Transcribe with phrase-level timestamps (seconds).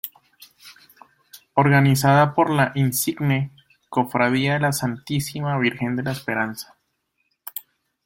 [1.53, 3.51] Organizada por la Insigne
[3.87, 6.75] Cofradía de la Santísima Virgen de la Esperanza.